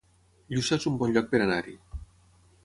[0.53, 1.77] Lluçà es un bon lloc per anar-hi